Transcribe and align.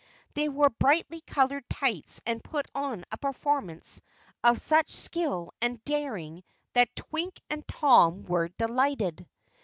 They 0.33 0.49
wore 0.49 0.71
brightly 0.71 1.21
colored 1.21 1.69
tights 1.69 2.21
and 2.25 2.43
put 2.43 2.65
on 2.73 3.05
a 3.11 3.19
performance 3.19 4.01
of 4.43 4.59
such 4.59 4.89
skill 4.89 5.51
and 5.61 5.85
daring 5.85 6.43
that 6.73 6.95
Twink 6.95 7.39
and 7.51 7.63
Tom 7.67 8.23
were 8.23 8.47
delighted. 8.49 9.27